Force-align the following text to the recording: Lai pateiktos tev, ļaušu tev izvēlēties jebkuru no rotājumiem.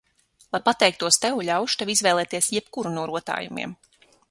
Lai 0.53 0.59
pateiktos 0.69 1.19
tev, 1.25 1.41
ļaušu 1.51 1.79
tev 1.83 1.93
izvēlēties 1.95 2.51
jebkuru 2.57 2.97
no 2.99 3.07
rotājumiem. 3.13 3.77